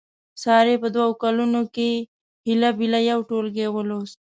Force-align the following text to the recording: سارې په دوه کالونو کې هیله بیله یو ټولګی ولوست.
سارې 0.43 0.75
په 0.83 0.87
دوه 0.95 1.09
کالونو 1.23 1.61
کې 1.75 1.91
هیله 2.47 2.69
بیله 2.79 2.99
یو 3.11 3.19
ټولګی 3.29 3.67
ولوست. 3.71 4.17